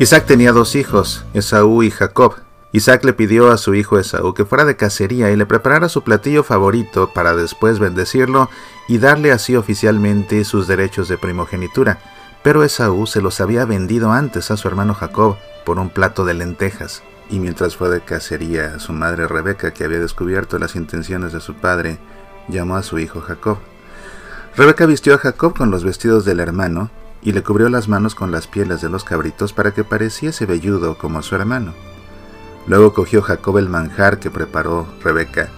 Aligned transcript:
Isaac 0.00 0.26
tenía 0.26 0.52
dos 0.52 0.76
hijos, 0.76 1.24
Esaú 1.34 1.82
y 1.82 1.90
Jacob. 1.90 2.36
Isaac 2.70 3.02
le 3.02 3.14
pidió 3.14 3.50
a 3.50 3.58
su 3.58 3.74
hijo 3.74 3.98
Esaú 3.98 4.32
que 4.32 4.44
fuera 4.44 4.64
de 4.64 4.76
cacería 4.76 5.32
y 5.32 5.36
le 5.36 5.44
preparara 5.44 5.88
su 5.88 6.04
platillo 6.04 6.44
favorito 6.44 7.10
para 7.12 7.34
después 7.34 7.80
bendecirlo 7.80 8.48
y 8.86 8.98
darle 8.98 9.32
así 9.32 9.56
oficialmente 9.56 10.44
sus 10.44 10.68
derechos 10.68 11.08
de 11.08 11.18
primogenitura. 11.18 11.98
Pero 12.44 12.62
Esaú 12.62 13.08
se 13.08 13.20
los 13.20 13.40
había 13.40 13.64
vendido 13.64 14.12
antes 14.12 14.52
a 14.52 14.56
su 14.56 14.68
hermano 14.68 14.94
Jacob 14.94 15.36
por 15.64 15.80
un 15.80 15.90
plato 15.90 16.24
de 16.24 16.34
lentejas. 16.34 17.02
Y 17.28 17.40
mientras 17.40 17.74
fue 17.74 17.88
de 17.88 18.00
cacería, 18.00 18.78
su 18.78 18.92
madre 18.92 19.26
Rebeca, 19.26 19.72
que 19.72 19.82
había 19.82 19.98
descubierto 19.98 20.60
las 20.60 20.76
intenciones 20.76 21.32
de 21.32 21.40
su 21.40 21.54
padre, 21.54 21.98
llamó 22.46 22.76
a 22.76 22.84
su 22.84 23.00
hijo 23.00 23.20
Jacob. 23.20 23.58
Rebeca 24.56 24.86
vistió 24.86 25.14
a 25.14 25.18
Jacob 25.18 25.56
con 25.56 25.72
los 25.72 25.82
vestidos 25.82 26.24
del 26.24 26.38
hermano 26.38 26.88
y 27.22 27.32
le 27.32 27.42
cubrió 27.42 27.68
las 27.68 27.88
manos 27.88 28.14
con 28.14 28.30
las 28.30 28.46
pieles 28.46 28.80
de 28.80 28.88
los 28.88 29.04
cabritos 29.04 29.52
para 29.52 29.72
que 29.72 29.84
pareciese 29.84 30.46
velludo 30.46 30.98
como 30.98 31.22
su 31.22 31.34
hermano. 31.34 31.74
Luego 32.66 32.92
cogió 32.92 33.22
Jacob 33.22 33.58
el 33.58 33.68
manjar 33.68 34.18
que 34.18 34.30
preparó 34.30 34.86
Rebeca, 35.02 35.48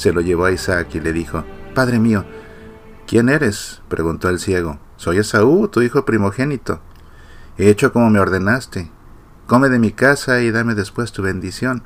se 0.00 0.14
lo 0.14 0.22
llevó 0.22 0.46
a 0.46 0.52
Isaac 0.52 0.94
y 0.94 1.00
le 1.00 1.12
dijo, 1.12 1.44
Padre 1.74 1.98
mío, 1.98 2.24
¿quién 3.06 3.28
eres? 3.28 3.82
preguntó 3.88 4.30
el 4.30 4.38
ciego. 4.38 4.78
Soy 4.96 5.18
Esaú, 5.18 5.68
tu 5.68 5.82
hijo 5.82 6.06
primogénito. 6.06 6.80
He 7.58 7.68
hecho 7.68 7.92
como 7.92 8.08
me 8.08 8.18
ordenaste. 8.18 8.90
Come 9.46 9.68
de 9.68 9.78
mi 9.78 9.92
casa 9.92 10.40
y 10.40 10.50
dame 10.50 10.74
después 10.74 11.12
tu 11.12 11.22
bendición. 11.22 11.82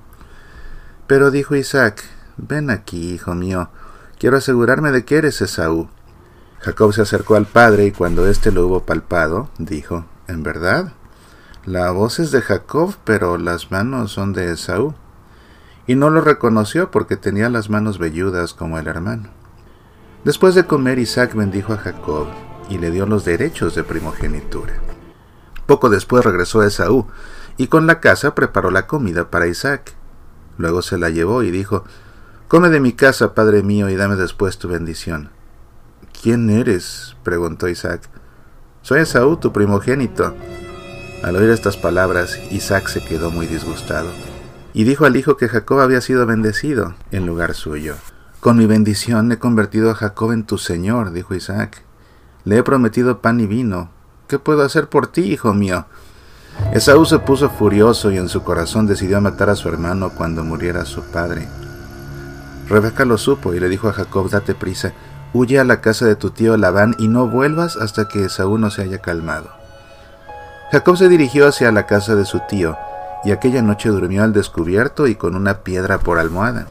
Pero 1.08 1.32
dijo 1.32 1.56
Isaac, 1.56 2.04
Ven 2.36 2.70
aquí, 2.70 3.14
hijo 3.14 3.34
mío, 3.34 3.70
quiero 4.18 4.36
asegurarme 4.36 4.92
de 4.92 5.04
que 5.04 5.16
eres 5.16 5.40
Esaú. 5.40 5.88
Jacob 6.64 6.94
se 6.94 7.02
acercó 7.02 7.34
al 7.34 7.44
padre 7.44 7.84
y 7.84 7.92
cuando 7.92 8.26
éste 8.26 8.50
lo 8.50 8.66
hubo 8.66 8.84
palpado, 8.86 9.50
dijo, 9.58 10.06
¿En 10.28 10.42
verdad? 10.42 10.94
La 11.66 11.90
voz 11.90 12.20
es 12.20 12.30
de 12.30 12.40
Jacob, 12.40 12.94
pero 13.04 13.36
las 13.36 13.70
manos 13.70 14.12
son 14.12 14.32
de 14.32 14.50
Esaú. 14.50 14.94
Y 15.86 15.94
no 15.94 16.08
lo 16.08 16.22
reconoció 16.22 16.90
porque 16.90 17.18
tenía 17.18 17.50
las 17.50 17.68
manos 17.68 17.98
velludas 17.98 18.54
como 18.54 18.78
el 18.78 18.86
hermano. 18.86 19.28
Después 20.24 20.54
de 20.54 20.64
comer, 20.64 20.98
Isaac 20.98 21.34
bendijo 21.34 21.74
a 21.74 21.76
Jacob 21.76 22.28
y 22.70 22.78
le 22.78 22.90
dio 22.90 23.04
los 23.04 23.26
derechos 23.26 23.74
de 23.74 23.84
primogenitura. 23.84 24.72
Poco 25.66 25.90
después 25.90 26.24
regresó 26.24 26.62
Esaú 26.62 27.06
y 27.58 27.66
con 27.66 27.86
la 27.86 28.00
casa 28.00 28.34
preparó 28.34 28.70
la 28.70 28.86
comida 28.86 29.30
para 29.30 29.48
Isaac. 29.48 29.92
Luego 30.56 30.80
se 30.80 30.96
la 30.96 31.10
llevó 31.10 31.42
y 31.42 31.50
dijo, 31.50 31.84
Come 32.48 32.70
de 32.70 32.80
mi 32.80 32.94
casa, 32.94 33.34
padre 33.34 33.62
mío, 33.62 33.90
y 33.90 33.96
dame 33.96 34.16
después 34.16 34.56
tu 34.56 34.68
bendición. 34.68 35.33
¿Quién 36.24 36.48
eres? 36.48 37.16
preguntó 37.22 37.68
Isaac. 37.68 38.08
Soy 38.80 39.00
Esaú, 39.00 39.36
tu 39.36 39.52
primogénito. 39.52 40.34
Al 41.22 41.36
oír 41.36 41.50
estas 41.50 41.76
palabras, 41.76 42.40
Isaac 42.50 42.88
se 42.88 43.04
quedó 43.04 43.30
muy 43.30 43.46
disgustado, 43.46 44.08
y 44.72 44.84
dijo 44.84 45.04
al 45.04 45.16
hijo 45.16 45.36
que 45.36 45.50
Jacob 45.50 45.80
había 45.80 46.00
sido 46.00 46.24
bendecido 46.24 46.94
en 47.10 47.26
lugar 47.26 47.52
suyo. 47.52 47.96
Con 48.40 48.56
mi 48.56 48.64
bendición 48.64 49.32
he 49.32 49.38
convertido 49.38 49.90
a 49.90 49.94
Jacob 49.94 50.32
en 50.32 50.46
tu 50.46 50.56
señor, 50.56 51.12
dijo 51.12 51.34
Isaac. 51.34 51.82
Le 52.44 52.56
he 52.56 52.62
prometido 52.62 53.20
pan 53.20 53.38
y 53.40 53.46
vino. 53.46 53.90
¿Qué 54.26 54.38
puedo 54.38 54.62
hacer 54.62 54.88
por 54.88 55.08
ti, 55.08 55.30
hijo 55.30 55.52
mío? 55.52 55.84
Esaú 56.72 57.04
se 57.04 57.18
puso 57.18 57.50
furioso 57.50 58.10
y 58.10 58.16
en 58.16 58.30
su 58.30 58.42
corazón 58.42 58.86
decidió 58.86 59.20
matar 59.20 59.50
a 59.50 59.56
su 59.56 59.68
hermano 59.68 60.08
cuando 60.16 60.42
muriera 60.42 60.86
su 60.86 61.02
padre. 61.02 61.46
Rebeca 62.66 63.04
lo 63.04 63.18
supo 63.18 63.52
y 63.52 63.60
le 63.60 63.68
dijo 63.68 63.90
a 63.90 63.92
Jacob, 63.92 64.30
date 64.30 64.54
prisa, 64.54 64.94
Huye 65.34 65.58
a 65.58 65.64
la 65.64 65.80
casa 65.80 66.06
de 66.06 66.14
tu 66.14 66.30
tío 66.30 66.56
Labán 66.56 66.94
y 66.96 67.08
no 67.08 67.26
vuelvas 67.26 67.76
hasta 67.76 68.06
que 68.06 68.24
Esaú 68.24 68.56
no 68.56 68.70
se 68.70 68.82
haya 68.82 68.98
calmado. 68.98 69.48
Jacob 70.70 70.96
se 70.96 71.08
dirigió 71.08 71.48
hacia 71.48 71.72
la 71.72 71.86
casa 71.86 72.14
de 72.14 72.24
su 72.24 72.40
tío, 72.48 72.78
y 73.24 73.32
aquella 73.32 73.60
noche 73.60 73.88
durmió 73.88 74.22
al 74.22 74.32
descubierto 74.32 75.08
y 75.08 75.16
con 75.16 75.34
una 75.34 75.64
piedra 75.64 75.98
por 75.98 76.20
almohada. 76.20 76.68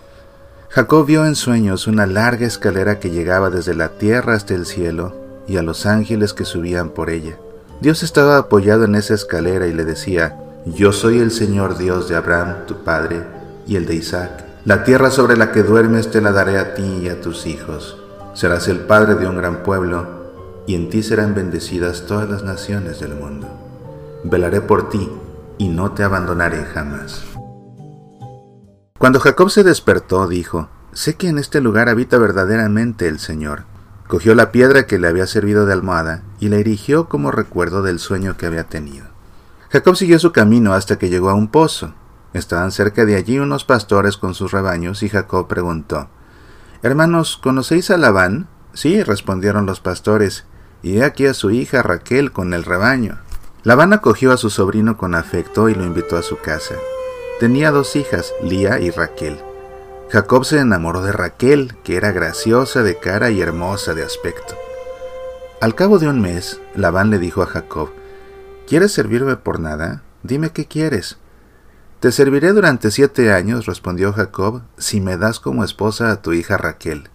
Jacob 0.69 1.05
vio 1.05 1.25
en 1.25 1.35
sueños 1.35 1.87
una 1.87 2.05
larga 2.05 2.47
escalera 2.47 2.99
que 2.99 3.11
llegaba 3.11 3.49
desde 3.49 3.75
la 3.75 3.89
tierra 3.89 4.33
hasta 4.33 4.53
el 4.53 4.65
cielo, 4.65 5.13
y 5.45 5.57
a 5.57 5.61
los 5.61 5.85
ángeles 5.85 6.33
que 6.33 6.45
subían 6.45 6.89
por 6.89 7.09
ella. 7.09 7.35
Dios 7.81 8.01
estaba 8.01 8.37
apoyado 8.37 8.85
en 8.85 8.95
esa 8.95 9.13
escalera 9.13 9.67
y 9.67 9.73
le 9.73 9.83
decía, 9.83 10.37
Yo 10.65 10.93
soy 10.93 11.19
el 11.19 11.31
Señor 11.31 11.77
Dios 11.77 12.07
de 12.07 12.15
Abraham, 12.15 12.65
tu 12.65 12.81
padre, 12.85 13.23
y 13.67 13.75
el 13.75 13.85
de 13.87 13.95
Isaac. 13.95 14.45
La 14.63 14.85
tierra 14.85 15.11
sobre 15.11 15.35
la 15.35 15.51
que 15.51 15.63
duermes 15.63 16.11
te 16.11 16.21
la 16.21 16.31
daré 16.31 16.57
a 16.57 16.75
ti 16.75 17.01
y 17.03 17.09
a 17.09 17.19
tus 17.19 17.45
hijos. 17.45 17.97
Serás 18.33 18.67
el 18.67 18.79
padre 18.79 19.15
de 19.15 19.27
un 19.27 19.37
gran 19.37 19.63
pueblo, 19.63 20.63
y 20.65 20.75
en 20.75 20.89
ti 20.89 21.03
serán 21.03 21.35
bendecidas 21.35 22.05
todas 22.07 22.29
las 22.29 22.43
naciones 22.43 22.99
del 22.99 23.15
mundo. 23.15 23.47
Velaré 24.23 24.61
por 24.61 24.89
ti, 24.89 25.09
y 25.57 25.69
no 25.69 25.91
te 25.91 26.03
abandonaré 26.03 26.63
jamás. 26.65 27.23
Cuando 28.97 29.19
Jacob 29.19 29.49
se 29.49 29.63
despertó, 29.63 30.27
dijo, 30.27 30.69
Sé 30.93 31.15
que 31.15 31.27
en 31.27 31.39
este 31.39 31.59
lugar 31.59 31.89
habita 31.89 32.17
verdaderamente 32.17 33.07
el 33.07 33.19
Señor. 33.19 33.65
Cogió 34.07 34.35
la 34.35 34.51
piedra 34.51 34.85
que 34.85 34.99
le 34.99 35.07
había 35.07 35.25
servido 35.25 35.65
de 35.65 35.73
almohada 35.73 36.23
y 36.39 36.49
la 36.49 36.57
erigió 36.57 37.09
como 37.09 37.31
recuerdo 37.31 37.81
del 37.81 37.99
sueño 37.99 38.37
que 38.37 38.45
había 38.45 38.65
tenido. 38.65 39.07
Jacob 39.71 39.95
siguió 39.95 40.19
su 40.19 40.31
camino 40.31 40.73
hasta 40.73 40.99
que 40.99 41.09
llegó 41.09 41.29
a 41.29 41.33
un 41.33 41.47
pozo. 41.47 41.95
Estaban 42.33 42.71
cerca 42.71 43.05
de 43.05 43.15
allí 43.15 43.39
unos 43.39 43.65
pastores 43.65 44.17
con 44.17 44.35
sus 44.35 44.51
rebaños 44.51 45.01
y 45.01 45.09
Jacob 45.09 45.47
preguntó, 45.47 46.09
Hermanos, 46.83 47.39
¿conocéis 47.41 47.91
a 47.91 47.97
Labán? 47.97 48.49
Sí, 48.73 49.03
respondieron 49.03 49.65
los 49.65 49.79
pastores, 49.79 50.43
y 50.81 50.97
he 50.97 51.05
aquí 51.05 51.25
a 51.25 51.33
su 51.33 51.49
hija 51.49 51.81
Raquel 51.81 52.33
con 52.33 52.53
el 52.53 52.65
rebaño. 52.65 53.19
Labán 53.63 53.93
acogió 53.93 54.33
a 54.33 54.37
su 54.37 54.49
sobrino 54.49 54.97
con 54.97 55.15
afecto 55.15 55.69
y 55.69 55.75
lo 55.75 55.85
invitó 55.85 56.17
a 56.17 56.23
su 56.23 56.39
casa. 56.39 56.75
Tenía 57.39 57.71
dos 57.71 57.95
hijas, 57.95 58.33
Lía 58.43 58.81
y 58.81 58.89
Raquel. 58.89 59.39
Jacob 60.09 60.43
se 60.43 60.59
enamoró 60.59 61.01
de 61.01 61.13
Raquel, 61.13 61.73
que 61.85 61.95
era 61.95 62.11
graciosa 62.11 62.83
de 62.83 62.97
cara 62.97 63.31
y 63.31 63.39
hermosa 63.39 63.93
de 63.93 64.03
aspecto. 64.03 64.53
Al 65.61 65.75
cabo 65.75 65.99
de 65.99 66.09
un 66.09 66.19
mes, 66.19 66.59
Labán 66.75 67.11
le 67.11 67.17
dijo 67.17 67.41
a 67.41 67.45
Jacob, 67.45 67.91
¿Quieres 68.67 68.91
servirme 68.91 69.37
por 69.37 69.61
nada? 69.61 70.01
Dime 70.21 70.49
qué 70.49 70.65
quieres. 70.65 71.17
Te 72.03 72.11
serviré 72.11 72.51
durante 72.51 72.91
siete 72.91 73.31
años, 73.31 73.65
respondió 73.65 74.11
Jacob, 74.11 74.63
si 74.77 74.99
me 74.99 75.15
das 75.15 75.39
como 75.39 75.63
esposa 75.63 76.11
a 76.11 76.21
tu 76.21 76.33
hija 76.33 76.57
Raquel. 76.57 77.07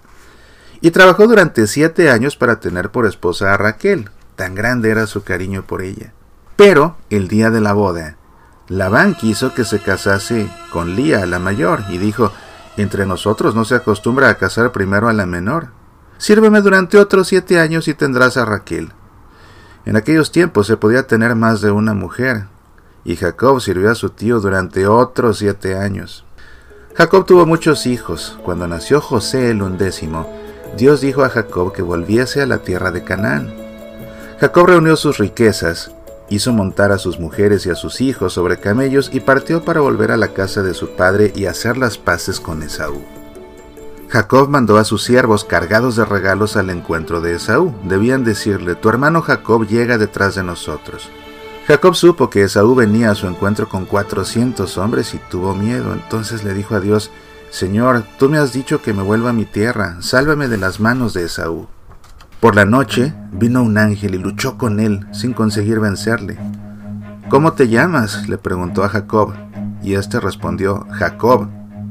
Y 0.81 0.93
trabajó 0.93 1.26
durante 1.26 1.66
siete 1.66 2.09
años 2.09 2.38
para 2.38 2.59
tener 2.59 2.91
por 2.91 3.04
esposa 3.04 3.53
a 3.53 3.59
Raquel, 3.59 4.09
tan 4.34 4.54
grande 4.54 4.88
era 4.88 5.06
su 5.06 5.25
cariño 5.25 5.66
por 5.66 5.82
ella. 5.82 6.15
Pero, 6.56 6.97
el 7.10 7.28
día 7.28 7.50
de 7.50 7.60
la 7.60 7.75
boda, 7.75 8.16
Labán 8.69 9.15
quiso 9.15 9.53
que 9.53 9.66
se 9.66 9.78
casase 9.78 10.50
con 10.72 10.97
Lía, 10.97 11.26
la 11.26 11.38
mayor, 11.38 11.84
y 11.91 11.99
dijo, 11.99 12.32
entre 12.78 13.05
nosotros 13.05 13.55
no 13.55 13.66
se 13.66 13.75
acostumbra 13.75 14.31
a 14.31 14.38
casar 14.38 14.72
primero 14.72 15.10
a 15.10 15.12
la 15.12 15.26
menor. 15.26 15.69
Sírveme 16.16 16.62
durante 16.62 16.97
otros 16.97 17.28
siete 17.28 17.60
años 17.60 17.88
y 17.88 17.93
tendrás 17.93 18.38
a 18.38 18.47
Raquel. 18.47 18.93
En 19.84 19.97
aquellos 19.97 20.32
tiempos 20.32 20.66
se 20.66 20.78
podía 20.78 21.06
tener 21.06 21.34
más 21.34 21.60
de 21.60 21.72
una 21.72 21.93
mujer, 21.93 22.47
y 23.04 23.16
Jacob 23.16 23.60
sirvió 23.60 23.91
a 23.91 23.94
su 23.94 24.10
tío 24.10 24.41
durante 24.41 24.86
otros 24.86 25.38
siete 25.38 25.76
años. 25.76 26.25
Jacob 26.94 27.26
tuvo 27.26 27.47
muchos 27.47 27.86
hijos. 27.86 28.38
Cuando 28.44 28.66
nació 28.66 29.00
José 29.00 29.50
el 29.50 29.62
undécimo, 29.62 30.28
Dios 30.76 31.00
dijo 31.00 31.22
a 31.22 31.28
Jacob 31.28 31.72
que 31.72 31.82
volviese 31.82 32.42
a 32.42 32.47
la 32.47 32.58
tierra 32.58 32.91
de 32.91 33.04
Canaán. 33.04 33.54
Jacob 34.41 34.66
reunió 34.66 34.97
sus 34.97 35.19
riquezas, 35.19 35.92
hizo 36.28 36.53
montar 36.53 36.92
a 36.92 36.98
sus 36.98 37.19
mujeres 37.19 37.66
y 37.66 37.70
a 37.70 37.75
sus 37.75 38.00
hijos 38.00 38.32
sobre 38.32 38.58
camellos 38.58 39.10
y 39.12 39.20
partió 39.20 39.64
para 39.64 39.81
volver 39.81 40.10
a 40.10 40.16
la 40.16 40.28
casa 40.28 40.62
de 40.62 40.75
su 40.75 40.91
padre 40.91 41.32
y 41.34 41.47
hacer 41.47 41.76
las 41.76 41.98
paces 41.98 42.41
con 42.41 42.62
Esaú. 42.62 43.03
Jacob 44.08 44.48
mandó 44.48 44.78
a 44.78 44.84
sus 44.84 45.04
siervos 45.04 45.44
cargados 45.44 45.97
de 45.97 46.04
regalos 46.04 46.56
al 46.56 46.70
encuentro 46.70 47.20
de 47.20 47.34
Esaú. 47.34 47.75
Debían 47.84 48.25
decirle, 48.25 48.75
tu 48.75 48.88
hermano 48.88 49.20
Jacob 49.20 49.67
llega 49.67 49.99
detrás 49.99 50.34
de 50.34 50.43
nosotros. 50.43 51.11
Jacob 51.69 51.94
supo 51.94 52.31
que 52.31 52.44
Esaú 52.44 52.75
venía 52.75 53.11
a 53.11 53.15
su 53.15 53.26
encuentro 53.26 53.69
con 53.69 53.85
cuatrocientos 53.85 54.79
hombres 54.79 55.12
y 55.12 55.19
tuvo 55.31 55.55
miedo. 55.55 55.93
Entonces 55.93 56.43
le 56.43 56.55
dijo 56.55 56.75
a 56.75 56.81
Dios, 56.81 57.11
Señor, 57.50 58.05
tú 58.19 58.31
me 58.31 58.38
has 58.38 58.55
dicho 58.55 58.81
que 58.81 58.94
me 58.94 59.03
vuelva 59.03 59.31
a 59.31 59.35
mi 59.35 59.44
tierra, 59.44 59.99
sálvame 60.00 60.49
de 60.49 60.56
las 60.56 60.81
manos 60.81 61.12
de 61.12 61.26
Esaú. 61.26 61.69
Por 62.41 62.56
la 62.56 62.65
noche 62.65 63.12
vino 63.32 63.62
un 63.62 63.76
ángel 63.76 64.15
y 64.15 64.19
luchó 64.19 64.56
con 64.56 64.81
él 64.81 65.06
sin 65.12 65.35
conseguir 65.35 65.79
vencerle. 65.79 66.38
¿Cómo 67.29 67.53
te 67.53 67.69
llamas? 67.69 68.31
le 68.31 68.38
preguntó 68.38 68.82
a 68.82 68.88
Jacob, 68.88 69.35
y 69.82 69.93
éste 69.93 70.21
respondió, 70.21 70.87
Jacob. 70.93 71.50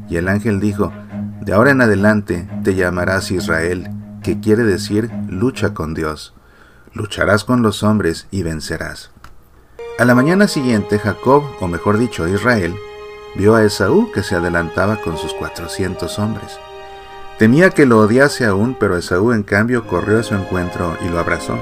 Y 0.09 0.15
el 0.15 0.27
ángel 0.27 0.59
dijo, 0.59 0.91
De 1.41 1.53
ahora 1.53 1.69
en 1.69 1.81
adelante 1.81 2.50
te 2.63 2.73
llamarás 2.73 3.30
Israel, 3.30 3.91
que 4.23 4.39
quiere 4.39 4.63
decir 4.63 5.12
lucha 5.30 5.75
con 5.75 5.94
Dios. 5.94 6.33
Lucharás 6.94 7.44
con 7.44 7.62
los 7.62 7.83
hombres 7.83 8.25
y 8.31 8.41
vencerás. 8.41 9.12
A 9.97 10.05
la 10.05 10.13
mañana 10.13 10.47
siguiente 10.47 10.99
Jacob, 10.99 11.44
o 11.59 11.67
mejor 11.67 11.97
dicho 11.97 12.27
Israel, 12.27 12.75
vio 13.33 13.55
a 13.55 13.63
Esaú 13.63 14.11
que 14.11 14.21
se 14.21 14.35
adelantaba 14.35 15.01
con 15.01 15.17
sus 15.17 15.33
cuatrocientos 15.33 16.19
hombres. 16.19 16.59
Temía 17.39 17.71
que 17.71 17.88
lo 17.88 17.99
odiase 18.01 18.45
aún, 18.45 18.77
pero 18.79 18.95
Esaú 18.95 19.31
en 19.31 19.41
cambio 19.41 19.88
corrió 19.88 20.19
a 20.19 20.23
su 20.23 20.35
encuentro 20.35 20.95
y 21.03 21.09
lo 21.09 21.17
abrazó. 21.17 21.57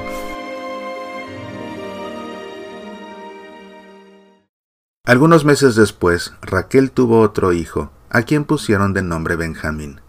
Algunos 5.05 5.45
meses 5.45 5.75
después, 5.75 6.33
Raquel 6.41 6.91
tuvo 6.91 7.21
otro 7.21 7.53
hijo, 7.53 7.91
a 8.09 8.23
quien 8.23 8.43
pusieron 8.43 8.93
de 8.93 9.01
nombre 9.01 9.37
Benjamín. 9.37 10.01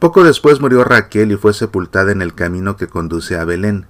Poco 0.00 0.24
después 0.24 0.60
murió 0.60 0.82
Raquel 0.82 1.30
y 1.30 1.36
fue 1.36 1.54
sepultada 1.54 2.10
en 2.10 2.20
el 2.20 2.34
camino 2.34 2.76
que 2.76 2.88
conduce 2.88 3.38
a 3.38 3.44
Belén. 3.44 3.86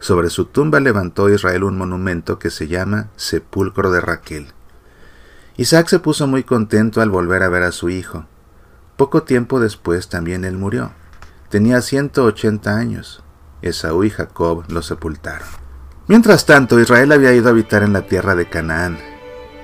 Sobre 0.00 0.30
su 0.30 0.46
tumba 0.46 0.80
levantó 0.80 1.28
Israel 1.28 1.64
un 1.64 1.76
monumento 1.76 2.38
que 2.38 2.50
se 2.50 2.68
llama 2.68 3.08
Sepulcro 3.16 3.90
de 3.90 4.00
Raquel. 4.00 4.52
Isaac 5.56 5.88
se 5.88 5.98
puso 5.98 6.26
muy 6.26 6.44
contento 6.44 7.00
al 7.00 7.10
volver 7.10 7.42
a 7.42 7.48
ver 7.48 7.64
a 7.64 7.72
su 7.72 7.90
hijo. 7.90 8.26
Poco 8.96 9.24
tiempo 9.24 9.60
después 9.60 10.08
también 10.08 10.44
él 10.44 10.56
murió. 10.56 10.92
Tenía 11.48 11.82
180 11.82 12.76
años. 12.76 13.22
Esaú 13.62 14.04
y 14.04 14.10
Jacob 14.10 14.64
lo 14.68 14.82
sepultaron. 14.82 15.48
Mientras 16.06 16.46
tanto, 16.46 16.78
Israel 16.78 17.12
había 17.12 17.34
ido 17.34 17.48
a 17.48 17.50
habitar 17.50 17.82
en 17.82 17.92
la 17.92 18.06
tierra 18.06 18.34
de 18.34 18.48
Canaán, 18.48 18.98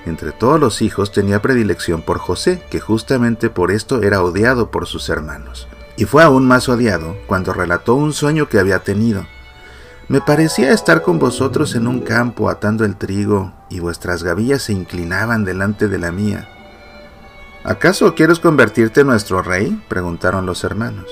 entre 0.06 0.32
todos 0.32 0.60
los 0.60 0.82
hijos 0.82 1.12
tenía 1.12 1.40
predilección 1.40 2.02
por 2.02 2.19
José, 2.19 2.62
que 2.70 2.81
justamente 2.81 3.48
por 3.48 3.70
esto 3.70 4.02
era 4.02 4.22
odiado 4.22 4.70
por 4.70 4.86
sus 4.86 5.08
hermanos. 5.08 5.66
Y 5.96 6.04
fue 6.04 6.22
aún 6.22 6.46
más 6.46 6.69
odiado 6.69 7.16
cuando 7.26 7.52
relató 7.52 7.94
un 7.94 8.12
sueño 8.12 8.48
que 8.48 8.58
había 8.58 8.81
tenido. 8.81 9.26
Me 10.06 10.21
parecía 10.21 10.73
estar 10.73 11.01
con 11.01 11.19
vosotros 11.19 11.75
en 11.75 11.87
un 11.87 12.01
campo 12.01 12.51
atando 12.51 12.85
el 12.85 12.97
trigo, 12.97 13.53
y 13.71 13.81
vuestras 13.81 14.23
gavillas 14.23 14.62
se 14.62 14.75
inclinaban 14.75 15.45
delante 15.45 15.89
de 15.89 15.99
la 15.99 16.12
mía. 16.12 16.49
¿Acaso 17.65 18.15
quieres 18.15 18.39
convertirte 18.39 19.01
en 19.01 19.06
nuestro 19.06 19.41
rey? 19.41 19.83
preguntaron 19.89 20.45
los 20.45 20.62
hermanos. 20.62 21.06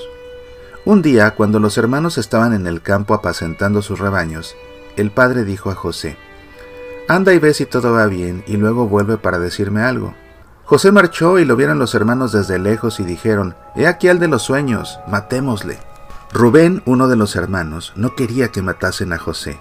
Un 0.85 1.01
día, 1.01 1.31
cuando 1.31 1.59
los 1.59 1.79
hermanos 1.79 2.19
estaban 2.19 2.53
en 2.53 2.67
el 2.67 2.83
campo 2.83 3.15
apacentando 3.15 3.81
sus 3.81 3.97
rebaños, 3.97 4.55
el 4.95 5.09
padre 5.09 5.43
dijo 5.43 5.71
a 5.71 5.75
José, 5.75 6.15
Anda 7.07 7.33
y 7.33 7.39
ve 7.39 7.55
si 7.55 7.65
todo 7.65 7.93
va 7.93 8.05
bien 8.05 8.43
y 8.45 8.57
luego 8.57 8.87
vuelve 8.87 9.17
para 9.17 9.39
decirme 9.39 9.81
algo. 9.81 10.13
José 10.65 10.91
marchó 10.91 11.39
y 11.39 11.45
lo 11.45 11.55
vieron 11.55 11.79
los 11.79 11.95
hermanos 11.95 12.31
desde 12.31 12.59
lejos 12.59 12.99
y 12.99 13.03
dijeron, 13.03 13.55
He 13.75 13.87
aquí 13.87 14.07
al 14.07 14.19
de 14.19 14.27
los 14.27 14.43
sueños, 14.43 14.99
matémosle. 15.07 15.79
Rubén, 16.33 16.81
uno 16.85 17.07
de 17.09 17.15
los 17.15 17.35
hermanos, 17.35 17.93
no 17.95 18.15
quería 18.15 18.51
que 18.51 18.63
matasen 18.63 19.13
a 19.13 19.19
José. 19.19 19.59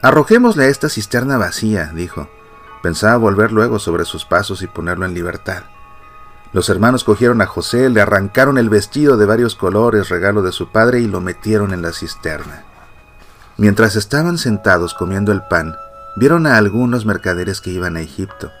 Arrojémosle 0.00 0.66
a 0.66 0.68
esta 0.68 0.88
cisterna 0.88 1.38
vacía, 1.38 1.90
dijo. 1.92 2.28
Pensaba 2.84 3.16
volver 3.16 3.50
luego 3.50 3.80
sobre 3.80 4.04
sus 4.04 4.24
pasos 4.24 4.62
y 4.62 4.68
ponerlo 4.68 5.06
en 5.06 5.14
libertad. 5.14 5.64
Los 6.52 6.68
hermanos 6.68 7.02
cogieron 7.02 7.40
a 7.40 7.46
José, 7.46 7.90
le 7.90 8.00
arrancaron 8.00 8.58
el 8.58 8.70
vestido 8.70 9.16
de 9.16 9.26
varios 9.26 9.56
colores, 9.56 10.08
regalo 10.08 10.42
de 10.42 10.52
su 10.52 10.70
padre, 10.70 11.00
y 11.00 11.08
lo 11.08 11.20
metieron 11.20 11.72
en 11.72 11.82
la 11.82 11.92
cisterna. 11.92 12.62
Mientras 13.56 13.96
estaban 13.96 14.38
sentados 14.38 14.94
comiendo 14.94 15.32
el 15.32 15.42
pan, 15.42 15.74
vieron 16.14 16.46
a 16.46 16.58
algunos 16.58 17.06
mercaderes 17.06 17.60
que 17.60 17.70
iban 17.70 17.96
a 17.96 18.02
Egipto. 18.02 18.52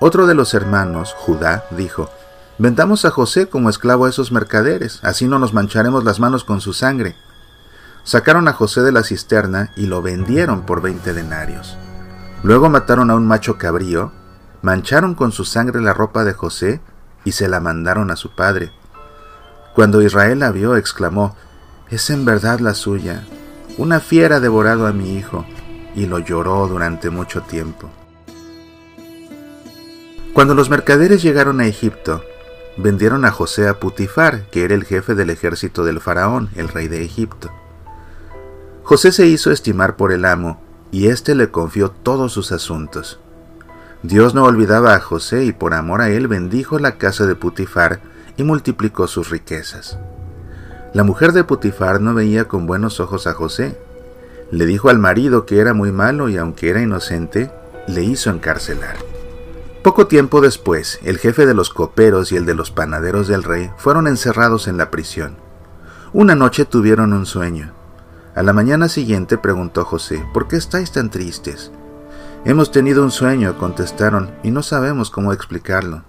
Otro 0.00 0.26
de 0.26 0.34
los 0.34 0.54
hermanos, 0.54 1.14
Judá, 1.16 1.66
dijo, 1.70 2.10
Vendamos 2.56 3.04
a 3.04 3.10
José 3.10 3.48
como 3.48 3.68
esclavo 3.68 4.04
a 4.04 4.08
esos 4.08 4.30
mercaderes, 4.30 5.00
así 5.02 5.26
no 5.26 5.40
nos 5.40 5.52
mancharemos 5.52 6.04
las 6.04 6.20
manos 6.20 6.44
con 6.44 6.60
su 6.60 6.72
sangre. 6.72 7.16
Sacaron 8.04 8.46
a 8.46 8.52
José 8.52 8.82
de 8.82 8.92
la 8.92 9.02
cisterna 9.02 9.72
y 9.76 9.86
lo 9.86 10.02
vendieron 10.02 10.62
por 10.62 10.80
veinte 10.80 11.12
denarios. 11.12 11.76
Luego 12.44 12.68
mataron 12.68 13.10
a 13.10 13.16
un 13.16 13.26
macho 13.26 13.58
cabrío, 13.58 14.12
mancharon 14.62 15.14
con 15.16 15.32
su 15.32 15.44
sangre 15.44 15.80
la 15.80 15.94
ropa 15.94 16.22
de 16.22 16.32
José 16.32 16.80
y 17.24 17.32
se 17.32 17.48
la 17.48 17.58
mandaron 17.58 18.12
a 18.12 18.16
su 18.16 18.36
padre. 18.36 18.70
Cuando 19.74 20.00
Israel 20.00 20.38
la 20.38 20.52
vio, 20.52 20.76
exclamó, 20.76 21.36
Es 21.90 22.08
en 22.10 22.24
verdad 22.24 22.60
la 22.60 22.74
suya. 22.74 23.24
Una 23.78 23.98
fiera 23.98 24.36
ha 24.36 24.40
devorado 24.40 24.86
a 24.86 24.92
mi 24.92 25.16
hijo 25.16 25.44
y 25.96 26.06
lo 26.06 26.20
lloró 26.20 26.68
durante 26.68 27.10
mucho 27.10 27.42
tiempo. 27.42 27.90
Cuando 30.32 30.54
los 30.54 30.70
mercaderes 30.70 31.22
llegaron 31.22 31.60
a 31.60 31.66
Egipto, 31.66 32.22
vendieron 32.76 33.24
a 33.24 33.30
José 33.30 33.68
a 33.68 33.78
Putifar, 33.78 34.48
que 34.50 34.64
era 34.64 34.74
el 34.74 34.84
jefe 34.84 35.14
del 35.14 35.30
ejército 35.30 35.84
del 35.84 36.00
faraón, 36.00 36.50
el 36.56 36.68
rey 36.68 36.88
de 36.88 37.04
Egipto. 37.04 37.50
José 38.82 39.12
se 39.12 39.26
hizo 39.26 39.50
estimar 39.50 39.96
por 39.96 40.12
el 40.12 40.24
amo, 40.24 40.60
y 40.90 41.08
éste 41.08 41.34
le 41.34 41.50
confió 41.50 41.90
todos 41.90 42.32
sus 42.32 42.52
asuntos. 42.52 43.18
Dios 44.02 44.34
no 44.34 44.44
olvidaba 44.44 44.94
a 44.94 45.00
José 45.00 45.44
y 45.44 45.52
por 45.52 45.72
amor 45.72 46.02
a 46.02 46.10
él 46.10 46.28
bendijo 46.28 46.78
la 46.78 46.98
casa 46.98 47.26
de 47.26 47.34
Putifar 47.34 48.00
y 48.36 48.44
multiplicó 48.44 49.08
sus 49.08 49.30
riquezas. 49.30 49.98
La 50.92 51.04
mujer 51.04 51.32
de 51.32 51.42
Putifar 51.42 52.00
no 52.00 52.14
veía 52.14 52.44
con 52.44 52.66
buenos 52.66 53.00
ojos 53.00 53.26
a 53.26 53.32
José, 53.32 53.78
le 54.50 54.66
dijo 54.66 54.90
al 54.90 54.98
marido 54.98 55.46
que 55.46 55.58
era 55.58 55.72
muy 55.72 55.90
malo 55.90 56.28
y 56.28 56.36
aunque 56.36 56.68
era 56.68 56.82
inocente, 56.82 57.50
le 57.88 58.04
hizo 58.04 58.30
encarcelar. 58.30 59.13
Poco 59.84 60.06
tiempo 60.06 60.40
después, 60.40 60.98
el 61.02 61.18
jefe 61.18 61.44
de 61.44 61.52
los 61.52 61.68
coperos 61.68 62.32
y 62.32 62.36
el 62.36 62.46
de 62.46 62.54
los 62.54 62.70
panaderos 62.70 63.28
del 63.28 63.42
rey 63.42 63.70
fueron 63.76 64.06
encerrados 64.06 64.66
en 64.66 64.78
la 64.78 64.90
prisión. 64.90 65.36
Una 66.14 66.34
noche 66.34 66.64
tuvieron 66.64 67.12
un 67.12 67.26
sueño. 67.26 67.74
A 68.34 68.42
la 68.42 68.54
mañana 68.54 68.88
siguiente 68.88 69.36
preguntó 69.36 69.84
José, 69.84 70.24
¿por 70.32 70.48
qué 70.48 70.56
estáis 70.56 70.90
tan 70.90 71.10
tristes? 71.10 71.70
Hemos 72.46 72.70
tenido 72.70 73.04
un 73.04 73.10
sueño, 73.10 73.58
contestaron, 73.58 74.30
y 74.42 74.52
no 74.52 74.62
sabemos 74.62 75.10
cómo 75.10 75.34
explicarlo. 75.34 76.02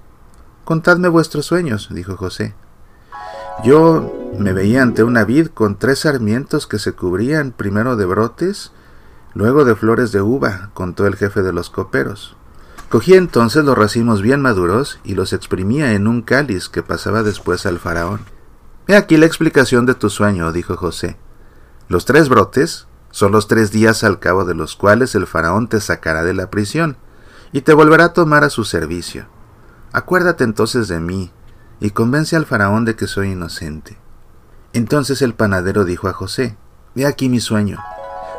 Contadme 0.63 1.09
vuestros 1.09 1.45
sueños, 1.45 1.89
dijo 1.91 2.15
José. 2.15 2.55
Yo 3.65 4.31
me 4.39 4.53
veía 4.53 4.83
ante 4.83 5.03
una 5.03 5.25
vid 5.25 5.47
con 5.47 5.77
tres 5.77 5.99
sarmientos 5.99 6.65
que 6.65 6.79
se 6.79 6.93
cubrían 6.93 7.51
primero 7.51 7.97
de 7.97 8.05
brotes, 8.05 8.71
luego 9.33 9.65
de 9.65 9.75
flores 9.75 10.13
de 10.13 10.21
uva, 10.21 10.69
contó 10.73 11.05
el 11.07 11.17
jefe 11.17 11.41
de 11.41 11.51
los 11.51 11.69
coperos. 11.69 12.37
Cogí 12.89 13.15
entonces 13.15 13.65
los 13.65 13.77
racimos 13.77 14.21
bien 14.21 14.41
maduros 14.41 14.99
y 15.03 15.15
los 15.15 15.33
exprimía 15.33 15.93
en 15.93 16.07
un 16.07 16.21
cáliz 16.21 16.69
que 16.69 16.83
pasaba 16.83 17.23
después 17.23 17.65
al 17.65 17.79
faraón. 17.79 18.21
He 18.87 18.95
aquí 18.95 19.17
la 19.17 19.25
explicación 19.25 19.85
de 19.85 19.95
tu 19.95 20.09
sueño, 20.09 20.51
dijo 20.51 20.77
José. 20.77 21.17
Los 21.87 22.05
tres 22.05 22.29
brotes 22.29 22.87
son 23.09 23.31
los 23.31 23.47
tres 23.47 23.71
días 23.71 24.03
al 24.03 24.19
cabo 24.19 24.45
de 24.45 24.53
los 24.53 24.75
cuales 24.75 25.15
el 25.15 25.25
faraón 25.25 25.67
te 25.67 25.79
sacará 25.81 26.23
de 26.23 26.33
la 26.33 26.49
prisión 26.49 26.97
y 27.51 27.61
te 27.61 27.73
volverá 27.73 28.05
a 28.05 28.13
tomar 28.13 28.43
a 28.43 28.49
su 28.49 28.63
servicio. 28.65 29.27
Acuérdate 29.91 30.43
entonces 30.43 30.87
de 30.87 30.99
mí 30.99 31.31
y 31.79 31.91
convence 31.91 32.35
al 32.35 32.45
faraón 32.45 32.85
de 32.85 32.95
que 32.95 33.07
soy 33.07 33.31
inocente. 33.31 33.97
Entonces 34.73 35.21
el 35.21 35.33
panadero 35.33 35.85
dijo 35.85 36.07
a 36.07 36.13
José, 36.13 36.57
He 36.95 37.05
aquí 37.05 37.29
mi 37.29 37.39
sueño. 37.39 37.79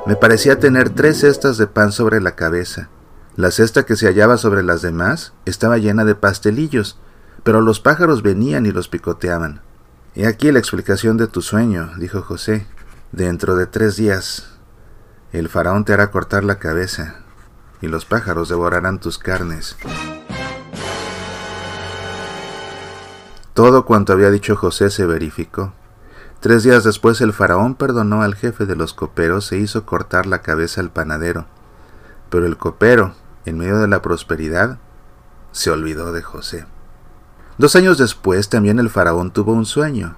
Me 0.06 0.16
parecía 0.16 0.60
tener 0.60 0.90
tres 0.90 1.20
cestas 1.20 1.59
de 1.59 1.66
pan 1.66 1.92
sobre 1.92 2.21
la 2.21 2.37
cabeza. 2.37 2.90
La 3.37 3.50
cesta 3.50 3.85
que 3.85 3.97
se 3.97 4.07
hallaba 4.07 4.38
sobre 4.38 4.62
las 4.62 4.81
demás 4.81 5.35
estaba 5.45 5.76
llena 5.76 6.07
de 6.07 6.14
pastelillos, 6.14 6.99
pero 7.45 7.61
los 7.61 7.81
pájaros 7.81 8.23
venían 8.23 8.64
y 8.64 8.73
los 8.73 8.88
picoteaban. 8.88 9.61
He 10.14 10.26
aquí 10.26 10.50
la 10.50 10.59
explicación 10.59 11.19
de 11.19 11.26
tu 11.26 11.43
sueño, 11.43 11.93
dijo 11.99 12.23
José. 12.23 12.66
Dentro 13.12 13.55
de 13.55 13.66
tres 13.66 13.97
días 13.97 14.57
el 15.33 15.50
faraón 15.50 15.85
te 15.85 15.93
hará 15.93 16.11
cortar 16.11 16.45
la 16.45 16.59
cabeza, 16.59 17.16
y 17.83 17.88
los 17.88 18.07
pájaros 18.07 18.49
devorarán 18.49 19.00
tus 19.00 19.19
carnes. 19.19 19.76
Todo 23.52 23.85
cuanto 23.85 24.14
había 24.14 24.31
dicho 24.31 24.57
José 24.57 24.88
se 24.88 25.05
verificó. 25.05 25.75
Tres 26.40 26.62
días 26.62 26.85
después 26.85 27.21
el 27.21 27.35
faraón 27.35 27.75
perdonó 27.75 28.23
al 28.23 28.35
jefe 28.35 28.64
de 28.64 28.76
los 28.76 28.95
coperos 28.95 29.52
e 29.52 29.59
hizo 29.59 29.85
cortar 29.85 30.25
la 30.25 30.40
cabeza 30.40 30.81
al 30.81 30.90
panadero. 30.90 31.47
Pero 32.31 32.47
el 32.47 32.57
copero, 32.57 33.14
en 33.47 33.57
medio 33.57 33.79
de 33.79 33.88
la 33.88 34.03
prosperidad, 34.03 34.79
se 35.53 35.71
olvidó 35.71 36.12
de 36.12 36.23
José. 36.23 36.67
Dos 37.59 37.75
años 37.76 37.97
después 37.97 38.50
también 38.50 38.79
el 38.79 38.91
faraón 38.91 39.31
tuvo 39.31 39.53
un 39.53 39.65
sueño. 39.65 40.17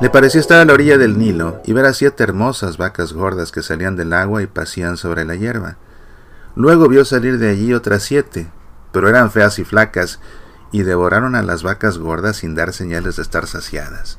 Le 0.00 0.10
pareció 0.10 0.38
estar 0.38 0.60
a 0.60 0.64
la 0.64 0.74
orilla 0.74 0.98
del 0.98 1.18
Nilo 1.18 1.60
y 1.64 1.72
ver 1.72 1.86
a 1.86 1.94
siete 1.94 2.22
hermosas 2.22 2.76
vacas 2.76 3.12
gordas 3.12 3.50
que 3.50 3.62
salían 3.62 3.96
del 3.96 4.12
agua 4.12 4.42
y 4.42 4.46
pasían 4.46 4.96
sobre 4.96 5.24
la 5.24 5.34
hierba. 5.34 5.78
Luego 6.54 6.88
vio 6.88 7.04
salir 7.04 7.38
de 7.38 7.50
allí 7.50 7.74
otras 7.74 8.02
siete, 8.02 8.50
pero 8.92 9.08
eran 9.08 9.30
feas 9.30 9.58
y 9.58 9.64
flacas, 9.64 10.20
y 10.70 10.82
devoraron 10.82 11.34
a 11.34 11.42
las 11.42 11.62
vacas 11.62 11.98
gordas 11.98 12.36
sin 12.36 12.54
dar 12.54 12.72
señales 12.72 13.16
de 13.16 13.22
estar 13.22 13.46
saciadas. 13.46 14.18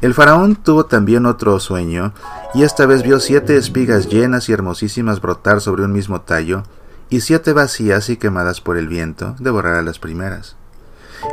El 0.00 0.14
faraón 0.14 0.56
tuvo 0.56 0.86
también 0.86 1.26
otro 1.26 1.60
sueño, 1.60 2.14
y 2.54 2.62
esta 2.62 2.86
vez 2.86 3.02
vio 3.02 3.20
siete 3.20 3.56
espigas 3.56 4.08
llenas 4.08 4.48
y 4.48 4.52
hermosísimas 4.52 5.20
brotar 5.20 5.60
sobre 5.60 5.84
un 5.84 5.92
mismo 5.92 6.22
tallo, 6.22 6.62
y 7.10 7.20
siete 7.20 7.52
vacías 7.52 8.08
y 8.08 8.16
quemadas 8.16 8.60
por 8.60 8.76
el 8.76 8.88
viento 8.88 9.34
devorar 9.40 9.74
a 9.74 9.82
las 9.82 9.98
primeras. 9.98 10.56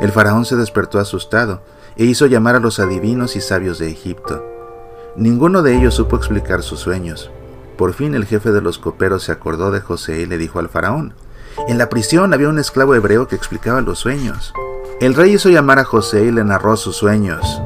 El 0.00 0.12
faraón 0.12 0.44
se 0.44 0.56
despertó 0.56 0.98
asustado, 0.98 1.62
e 1.96 2.04
hizo 2.04 2.26
llamar 2.26 2.54
a 2.54 2.60
los 2.60 2.78
adivinos 2.78 3.34
y 3.36 3.40
sabios 3.40 3.78
de 3.78 3.90
Egipto. 3.90 4.44
Ninguno 5.16 5.62
de 5.62 5.76
ellos 5.76 5.94
supo 5.94 6.16
explicar 6.16 6.62
sus 6.62 6.78
sueños. 6.78 7.30
Por 7.76 7.92
fin 7.92 8.14
el 8.14 8.24
jefe 8.24 8.52
de 8.52 8.60
los 8.60 8.78
coperos 8.78 9.24
se 9.24 9.32
acordó 9.32 9.70
de 9.70 9.80
José 9.80 10.20
y 10.20 10.26
le 10.26 10.38
dijo 10.38 10.58
al 10.58 10.68
faraón, 10.68 11.14
en 11.66 11.78
la 11.78 11.88
prisión 11.88 12.32
había 12.34 12.48
un 12.48 12.58
esclavo 12.58 12.94
hebreo 12.94 13.26
que 13.26 13.34
explicaba 13.34 13.80
los 13.80 13.98
sueños. 13.98 14.52
El 15.00 15.14
rey 15.14 15.34
hizo 15.34 15.48
llamar 15.48 15.80
a 15.80 15.84
José 15.84 16.24
y 16.24 16.30
le 16.30 16.44
narró 16.44 16.76
sus 16.76 16.96
sueños. 16.96 17.60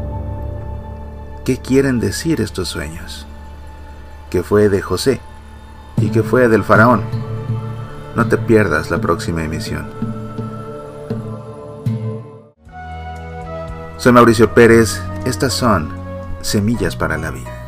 ¿Qué 1.45 1.59
quieren 1.59 2.01
decir 2.01 2.41
estos 2.41 2.69
sueños? 2.69 3.27
Que 4.31 4.43
fue 4.43 4.71
de 4.71 4.81
José 4.81 5.21
y 5.99 6.11
que 6.11 6.23
fue 6.23 6.49
del 6.49 6.65
faraón. 6.65 7.03
No 8.15 8.27
te 8.27 8.37
pierdas 8.37 8.91
la 8.91 9.01
próxima 9.01 9.43
emisión. 9.45 9.87
Soy 13.97 14.13
Mauricio 14.13 14.53
Pérez, 14.53 15.01
estas 15.25 15.53
son 15.53 15.89
Semillas 16.43 16.97
para 16.97 17.17
la 17.17 17.31
Vida. 17.31 17.62